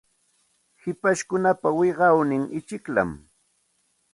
Hipashkunapa 0.81 1.67
wiqawnin 1.79 2.43
ichikllam. 2.59 3.09